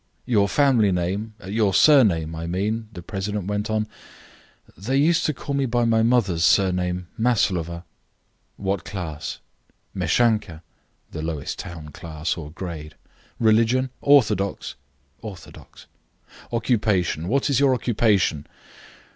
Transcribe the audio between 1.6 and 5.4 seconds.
surname, I mean?" the president went on. "They used to